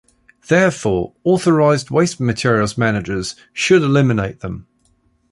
Therefore, 0.47 1.13
authorized 1.23 1.91
waste 1.91 2.19
materials 2.19 2.75
managers 2.75 3.35
should 3.53 3.83
eliminate 3.83 4.39
them. 4.39 4.65